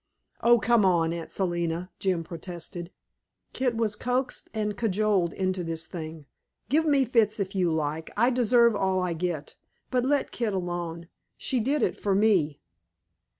[0.41, 2.89] "Oh, come, Aunt Selina," Jim protested,
[3.53, 6.25] "Kit was coaxed and cajoled into this thing.
[6.69, 9.53] Give me fits if you like; I deserve all I get.
[9.91, 12.59] But let Kit alone she did it for me."